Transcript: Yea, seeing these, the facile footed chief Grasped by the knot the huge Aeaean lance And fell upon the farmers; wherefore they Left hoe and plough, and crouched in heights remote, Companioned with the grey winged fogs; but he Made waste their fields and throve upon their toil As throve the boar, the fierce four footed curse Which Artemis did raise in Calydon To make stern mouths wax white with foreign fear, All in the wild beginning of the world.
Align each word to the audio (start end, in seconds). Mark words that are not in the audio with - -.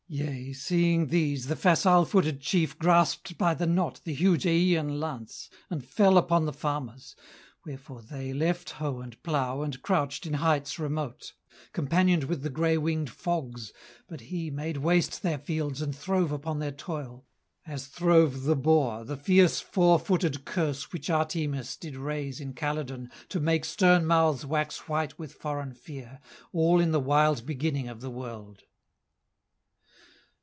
Yea, 0.13 0.51
seeing 0.51 1.07
these, 1.07 1.47
the 1.47 1.55
facile 1.55 2.03
footed 2.03 2.41
chief 2.41 2.77
Grasped 2.77 3.37
by 3.37 3.53
the 3.53 3.65
knot 3.65 4.01
the 4.03 4.13
huge 4.13 4.43
Aeaean 4.43 4.99
lance 4.99 5.49
And 5.69 5.85
fell 5.85 6.17
upon 6.17 6.43
the 6.45 6.51
farmers; 6.51 7.15
wherefore 7.65 8.01
they 8.01 8.33
Left 8.33 8.71
hoe 8.71 8.99
and 8.99 9.23
plough, 9.23 9.61
and 9.61 9.81
crouched 9.81 10.25
in 10.25 10.33
heights 10.33 10.77
remote, 10.77 11.31
Companioned 11.71 12.25
with 12.25 12.41
the 12.43 12.49
grey 12.49 12.77
winged 12.77 13.09
fogs; 13.09 13.71
but 14.09 14.19
he 14.19 14.51
Made 14.51 14.75
waste 14.75 15.21
their 15.23 15.37
fields 15.37 15.81
and 15.81 15.95
throve 15.95 16.33
upon 16.33 16.59
their 16.59 16.73
toil 16.73 17.23
As 17.65 17.87
throve 17.87 18.43
the 18.43 18.57
boar, 18.57 19.05
the 19.05 19.15
fierce 19.15 19.61
four 19.61 19.97
footed 19.97 20.43
curse 20.43 20.91
Which 20.91 21.09
Artemis 21.09 21.77
did 21.77 21.95
raise 21.95 22.41
in 22.41 22.51
Calydon 22.53 23.09
To 23.29 23.39
make 23.39 23.63
stern 23.63 24.05
mouths 24.05 24.45
wax 24.45 24.89
white 24.89 25.17
with 25.17 25.31
foreign 25.31 25.73
fear, 25.73 26.19
All 26.51 26.81
in 26.81 26.91
the 26.91 26.99
wild 26.99 27.45
beginning 27.45 27.87
of 27.87 28.01
the 28.01 28.11
world. 28.11 28.63